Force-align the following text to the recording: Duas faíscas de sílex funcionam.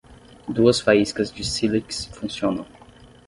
Duas 0.49 0.79
faíscas 0.81 1.31
de 1.31 1.43
sílex 1.43 2.07
funcionam. 2.07 2.65